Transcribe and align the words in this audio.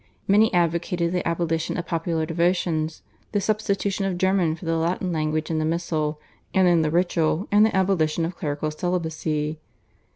Many 0.27 0.51
advocated 0.51 1.11
the 1.11 1.27
abolition 1.27 1.77
of 1.77 1.85
popular 1.85 2.25
devotions, 2.25 3.03
the 3.33 3.39
substitution 3.39 4.03
of 4.07 4.17
German 4.17 4.55
for 4.55 4.65
the 4.65 4.75
Latin 4.75 5.11
language 5.11 5.51
in 5.51 5.59
the 5.59 5.63
missal 5.63 6.19
and 6.55 6.67
in 6.67 6.81
the 6.81 6.89
ritual, 6.89 7.47
and 7.51 7.63
the 7.67 7.75
abolition 7.77 8.25
of 8.25 8.35
clerical 8.35 8.71
celibacy. 8.71 9.59